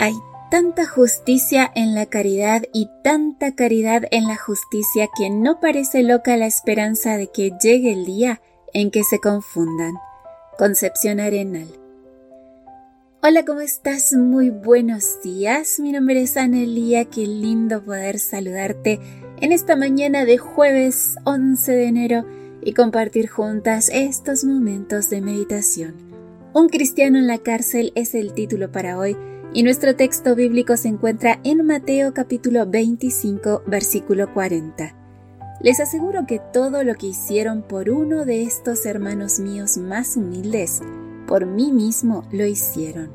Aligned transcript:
Hay 0.00 0.14
tanta 0.48 0.86
justicia 0.86 1.68
en 1.74 1.96
la 1.96 2.06
caridad 2.06 2.62
y 2.72 2.88
tanta 3.02 3.56
caridad 3.56 4.04
en 4.12 4.28
la 4.28 4.36
justicia 4.36 5.08
que 5.18 5.28
no 5.28 5.58
parece 5.58 6.04
loca 6.04 6.36
la 6.36 6.46
esperanza 6.46 7.16
de 7.16 7.26
que 7.32 7.52
llegue 7.60 7.94
el 7.94 8.06
día 8.06 8.40
en 8.72 8.92
que 8.92 9.02
se 9.02 9.18
confundan. 9.18 9.94
Concepción 10.56 11.18
Arenal. 11.18 11.66
Hola, 13.24 13.44
¿cómo 13.44 13.60
estás? 13.60 14.12
Muy 14.12 14.50
buenos 14.50 15.20
días. 15.20 15.80
Mi 15.80 15.90
nombre 15.90 16.22
es 16.22 16.36
Anelia. 16.36 17.06
Qué 17.06 17.26
lindo 17.26 17.82
poder 17.82 18.20
saludarte 18.20 19.00
en 19.40 19.50
esta 19.50 19.74
mañana 19.74 20.24
de 20.24 20.38
jueves 20.38 21.16
11 21.24 21.72
de 21.72 21.84
enero 21.86 22.24
y 22.62 22.72
compartir 22.72 23.28
juntas 23.28 23.90
estos 23.92 24.44
momentos 24.44 25.10
de 25.10 25.22
meditación. 25.22 25.96
Un 26.54 26.68
cristiano 26.68 27.18
en 27.18 27.26
la 27.26 27.38
cárcel 27.38 27.92
es 27.96 28.14
el 28.14 28.32
título 28.32 28.70
para 28.70 28.96
hoy 28.96 29.16
y 29.52 29.62
nuestro 29.62 29.96
texto 29.96 30.34
bíblico 30.34 30.76
se 30.76 30.88
encuentra 30.88 31.40
en 31.42 31.64
Mateo 31.64 32.12
capítulo 32.12 32.66
25 32.66 33.62
versículo 33.66 34.32
40. 34.32 34.94
Les 35.60 35.80
aseguro 35.80 36.26
que 36.26 36.40
todo 36.52 36.84
lo 36.84 36.94
que 36.94 37.06
hicieron 37.06 37.62
por 37.62 37.90
uno 37.90 38.24
de 38.24 38.42
estos 38.42 38.86
hermanos 38.86 39.40
míos 39.40 39.76
más 39.76 40.16
humildes, 40.16 40.80
por 41.26 41.46
mí 41.46 41.72
mismo 41.72 42.24
lo 42.30 42.46
hicieron. 42.46 43.10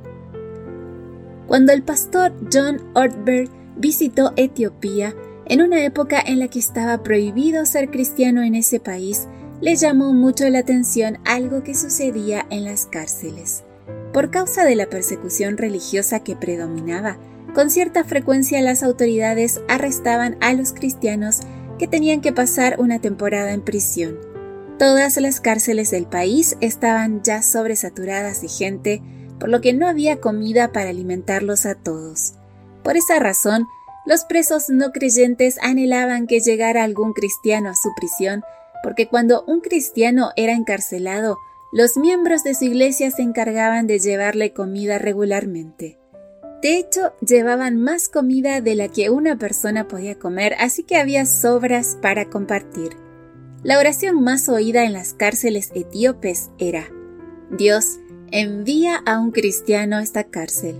Cuando 1.47 1.71
el 1.71 1.83
pastor 1.83 2.33
John 2.51 2.81
Ortberg 2.95 3.49
visitó 3.77 4.33
Etiopía, 4.35 5.13
en 5.45 5.61
una 5.61 5.83
época 5.83 6.21
en 6.25 6.39
la 6.39 6.47
que 6.47 6.59
estaba 6.59 7.03
prohibido 7.03 7.65
ser 7.65 7.91
cristiano 7.91 8.43
en 8.43 8.55
ese 8.55 8.79
país, 8.79 9.27
le 9.61 9.75
llamó 9.75 10.13
mucho 10.13 10.49
la 10.49 10.59
atención 10.59 11.19
algo 11.25 11.63
que 11.63 11.75
sucedía 11.75 12.45
en 12.49 12.65
las 12.65 12.85
cárceles. 12.85 13.63
Por 14.13 14.29
causa 14.29 14.63
de 14.63 14.75
la 14.75 14.89
persecución 14.89 15.57
religiosa 15.57 16.19
que 16.19 16.35
predominaba, 16.35 17.17
con 17.55 17.71
cierta 17.71 18.03
frecuencia 18.03 18.61
las 18.61 18.83
autoridades 18.83 19.61
arrestaban 19.67 20.37
a 20.39 20.53
los 20.53 20.71
cristianos 20.71 21.39
que 21.79 21.87
tenían 21.87 22.21
que 22.21 22.31
pasar 22.31 22.79
una 22.79 22.99
temporada 22.99 23.53
en 23.53 23.61
prisión. 23.61 24.19
Todas 24.77 25.17
las 25.17 25.41
cárceles 25.41 25.89
del 25.89 26.05
país 26.05 26.57
estaban 26.61 27.23
ya 27.23 27.41
sobresaturadas 27.41 28.41
de 28.41 28.47
gente, 28.47 29.01
por 29.39 29.49
lo 29.49 29.61
que 29.61 29.73
no 29.73 29.87
había 29.87 30.19
comida 30.19 30.71
para 30.71 30.89
alimentarlos 30.89 31.65
a 31.65 31.73
todos. 31.75 32.35
Por 32.83 32.97
esa 32.97 33.17
razón, 33.17 33.65
los 34.05 34.25
presos 34.25 34.69
no 34.69 34.91
creyentes 34.91 35.57
anhelaban 35.61 36.27
que 36.27 36.39
llegara 36.39 36.83
algún 36.83 37.13
cristiano 37.13 37.69
a 37.69 37.75
su 37.75 37.89
prisión, 37.95 38.43
porque 38.83 39.07
cuando 39.07 39.43
un 39.47 39.61
cristiano 39.61 40.31
era 40.35 40.53
encarcelado, 40.53 41.37
los 41.73 41.97
miembros 41.97 42.43
de 42.43 42.53
su 42.53 42.65
iglesia 42.65 43.09
se 43.09 43.23
encargaban 43.23 43.87
de 43.87 43.97
llevarle 43.97 44.53
comida 44.53 44.99
regularmente. 44.99 45.97
De 46.61 46.77
hecho, 46.77 47.13
llevaban 47.19 47.81
más 47.81 48.09
comida 48.09 48.61
de 48.61 48.75
la 48.75 48.89
que 48.89 49.09
una 49.09 49.39
persona 49.39 49.87
podía 49.87 50.19
comer, 50.19 50.53
así 50.59 50.83
que 50.83 50.97
había 50.97 51.25
sobras 51.25 51.97
para 51.99 52.29
compartir. 52.29 52.91
La 53.63 53.79
oración 53.79 54.23
más 54.23 54.49
oída 54.49 54.83
en 54.83 54.93
las 54.93 55.15
cárceles 55.15 55.71
etíopes 55.73 56.51
era, 56.59 56.89
Dios, 57.49 57.97
envía 58.31 58.97
a 59.07 59.19
un 59.19 59.31
cristiano 59.31 59.97
a 59.97 60.03
esta 60.03 60.25
cárcel. 60.25 60.75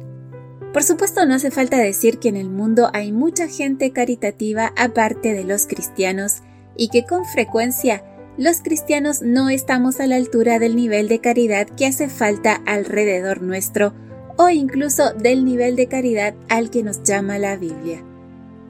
Por 0.73 0.84
supuesto, 0.84 1.25
no 1.25 1.34
hace 1.34 1.50
falta 1.50 1.78
decir 1.78 2.19
que 2.19 2.29
en 2.29 2.38
el 2.38 2.51
mundo 2.51 2.91
hay 2.94 3.12
mucha 3.12 3.47
gente 3.47 3.91
caritativa 3.94 4.73
aparte 4.78 5.34
de 5.34 5.44
los 5.44 5.66
cristianos 5.66 6.44
y 6.78 6.89
que 6.89 7.03
con 7.03 7.25
frecuencia 7.25 8.03
los 8.38 8.61
cristianos 8.61 9.21
no 9.21 9.49
estamos 9.49 9.99
a 9.99 10.07
la 10.07 10.16
altura 10.16 10.57
del 10.57 10.75
nivel 10.75 11.07
de 11.07 11.19
caridad 11.19 11.67
que 11.67 11.85
hace 11.85 12.09
falta 12.09 12.61
alrededor 12.66 13.41
nuestro 13.41 13.94
o 14.38 14.49
incluso 14.49 15.13
del 15.13 15.45
nivel 15.45 15.75
de 15.75 15.88
caridad 15.88 16.33
al 16.49 16.71
que 16.71 16.81
nos 16.81 17.03
llama 17.03 17.38
la 17.38 17.55
Biblia. 17.57 18.03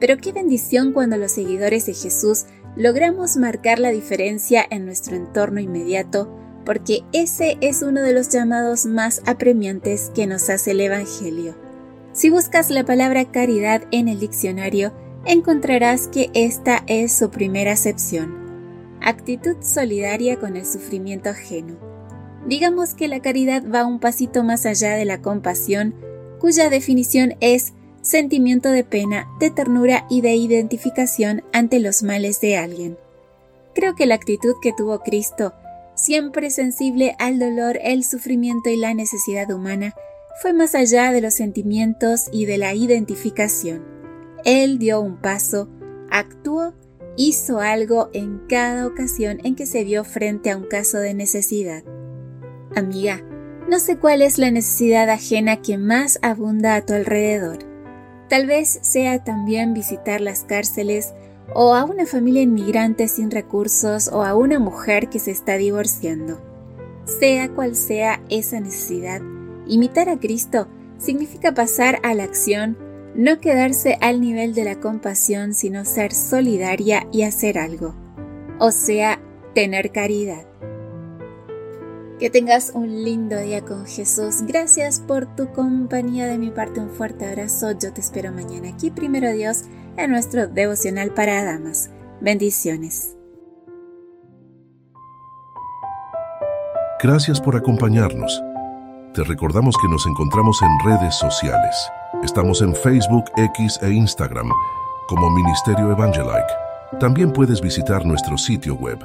Pero 0.00 0.18
qué 0.18 0.32
bendición 0.32 0.92
cuando 0.92 1.16
los 1.16 1.32
seguidores 1.32 1.86
de 1.86 1.94
Jesús 1.94 2.44
logramos 2.76 3.38
marcar 3.38 3.78
la 3.78 3.90
diferencia 3.90 4.66
en 4.68 4.84
nuestro 4.84 5.16
entorno 5.16 5.60
inmediato, 5.60 6.30
porque 6.66 7.00
ese 7.12 7.56
es 7.62 7.82
uno 7.82 8.02
de 8.02 8.12
los 8.12 8.28
llamados 8.28 8.84
más 8.84 9.22
apremiantes 9.24 10.10
que 10.14 10.26
nos 10.26 10.50
hace 10.50 10.72
el 10.72 10.80
Evangelio. 10.82 11.56
Si 12.12 12.28
buscas 12.28 12.68
la 12.68 12.84
palabra 12.84 13.24
caridad 13.30 13.84
en 13.92 14.08
el 14.08 14.20
diccionario, 14.20 14.92
encontrarás 15.24 16.08
que 16.08 16.30
esta 16.34 16.84
es 16.86 17.12
su 17.12 17.30
primera 17.30 17.72
acepción 17.72 18.43
actitud 19.04 19.56
solidaria 19.60 20.38
con 20.38 20.56
el 20.56 20.66
sufrimiento 20.66 21.30
ajeno. 21.30 21.76
Digamos 22.46 22.94
que 22.94 23.08
la 23.08 23.20
caridad 23.20 23.62
va 23.68 23.86
un 23.86 24.00
pasito 24.00 24.42
más 24.44 24.66
allá 24.66 24.94
de 24.94 25.04
la 25.04 25.22
compasión, 25.22 25.94
cuya 26.40 26.68
definición 26.68 27.34
es 27.40 27.72
sentimiento 28.02 28.70
de 28.70 28.84
pena, 28.84 29.26
de 29.40 29.50
ternura 29.50 30.06
y 30.10 30.20
de 30.20 30.34
identificación 30.34 31.42
ante 31.52 31.80
los 31.80 32.02
males 32.02 32.40
de 32.40 32.56
alguien. 32.56 32.98
Creo 33.74 33.94
que 33.94 34.06
la 34.06 34.14
actitud 34.14 34.54
que 34.60 34.72
tuvo 34.72 35.00
Cristo, 35.00 35.54
siempre 35.94 36.50
sensible 36.50 37.16
al 37.18 37.38
dolor, 37.38 37.78
el 37.82 38.04
sufrimiento 38.04 38.68
y 38.68 38.76
la 38.76 38.92
necesidad 38.94 39.50
humana, 39.50 39.94
fue 40.42 40.52
más 40.52 40.74
allá 40.74 41.12
de 41.12 41.20
los 41.20 41.34
sentimientos 41.34 42.28
y 42.30 42.44
de 42.44 42.58
la 42.58 42.74
identificación. 42.74 43.84
Él 44.44 44.78
dio 44.78 45.00
un 45.00 45.16
paso, 45.16 45.68
actuó 46.10 46.74
hizo 47.16 47.60
algo 47.60 48.10
en 48.12 48.40
cada 48.48 48.86
ocasión 48.86 49.40
en 49.44 49.54
que 49.54 49.66
se 49.66 49.84
vio 49.84 50.04
frente 50.04 50.50
a 50.50 50.56
un 50.56 50.64
caso 50.64 50.98
de 50.98 51.14
necesidad. 51.14 51.84
Amiga, 52.74 53.22
no 53.68 53.78
sé 53.78 53.98
cuál 53.98 54.20
es 54.22 54.38
la 54.38 54.50
necesidad 54.50 55.08
ajena 55.08 55.62
que 55.62 55.78
más 55.78 56.18
abunda 56.22 56.74
a 56.74 56.84
tu 56.84 56.92
alrededor. 56.92 57.58
Tal 58.28 58.46
vez 58.46 58.78
sea 58.82 59.22
también 59.22 59.74
visitar 59.74 60.20
las 60.20 60.44
cárceles 60.44 61.14
o 61.54 61.74
a 61.74 61.84
una 61.84 62.06
familia 62.06 62.42
inmigrante 62.42 63.08
sin 63.08 63.30
recursos 63.30 64.08
o 64.08 64.22
a 64.22 64.34
una 64.34 64.58
mujer 64.58 65.08
que 65.08 65.18
se 65.18 65.30
está 65.30 65.56
divorciando. 65.56 66.40
Sea 67.04 67.48
cual 67.50 67.76
sea 67.76 68.22
esa 68.30 68.60
necesidad, 68.60 69.20
imitar 69.66 70.08
a 70.08 70.18
Cristo 70.18 70.68
significa 70.98 71.52
pasar 71.52 72.00
a 72.02 72.14
la 72.14 72.24
acción 72.24 72.76
no 73.14 73.40
quedarse 73.40 73.96
al 74.00 74.20
nivel 74.20 74.54
de 74.54 74.64
la 74.64 74.80
compasión, 74.80 75.54
sino 75.54 75.84
ser 75.84 76.12
solidaria 76.12 77.06
y 77.12 77.22
hacer 77.22 77.58
algo, 77.58 77.94
o 78.58 78.70
sea, 78.70 79.20
tener 79.54 79.92
caridad. 79.92 80.46
Que 82.18 82.30
tengas 82.30 82.70
un 82.74 83.04
lindo 83.04 83.38
día 83.38 83.64
con 83.64 83.86
Jesús. 83.86 84.42
Gracias 84.46 85.00
por 85.00 85.26
tu 85.34 85.52
compañía. 85.52 86.26
De 86.26 86.38
mi 86.38 86.50
parte, 86.50 86.80
un 86.80 86.90
fuerte 86.90 87.26
abrazo. 87.26 87.72
Yo 87.72 87.92
te 87.92 88.00
espero 88.00 88.32
mañana 88.32 88.68
aquí, 88.68 88.90
primero 88.92 89.32
Dios, 89.32 89.64
en 89.96 90.10
nuestro 90.10 90.46
devocional 90.46 91.12
para 91.12 91.44
damas. 91.44 91.90
Bendiciones. 92.20 93.16
Gracias 97.02 97.40
por 97.40 97.56
acompañarnos. 97.56 98.42
Te 99.12 99.24
recordamos 99.24 99.76
que 99.76 99.88
nos 99.88 100.06
encontramos 100.06 100.62
en 100.62 100.90
redes 100.90 101.16
sociales. 101.16 101.90
Estamos 102.22 102.62
en 102.62 102.74
Facebook, 102.74 103.24
X 103.36 103.78
e 103.82 103.90
Instagram 103.90 104.48
como 105.08 105.28
Ministerio 105.30 105.90
Evangelike. 105.90 106.46
También 107.00 107.32
puedes 107.32 107.60
visitar 107.60 108.06
nuestro 108.06 108.38
sitio 108.38 108.76
web 108.76 108.98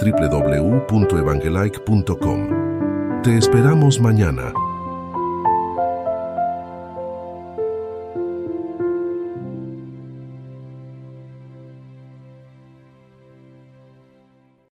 www.evangelike.com. 0.00 2.48
Te 3.22 3.36
esperamos 3.38 4.00
mañana 4.00 4.52